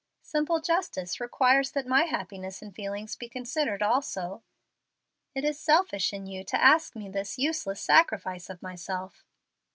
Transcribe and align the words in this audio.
Simple 0.23 0.59
justice 0.61 1.19
requires 1.19 1.69
that 1.73 1.85
my 1.85 2.05
happiness 2.05 2.63
and 2.63 2.75
feelings 2.75 3.15
be 3.15 3.29
considered 3.29 3.83
also. 3.83 4.41
It 5.35 5.43
is 5.43 5.59
selfish 5.59 6.11
in 6.11 6.25
you 6.25 6.43
to 6.43 6.59
ask 6.59 6.95
of 6.95 6.99
me 6.99 7.07
this 7.07 7.37
useless 7.37 7.81
sacrifice 7.81 8.49
of 8.49 8.63
myself." 8.63 9.23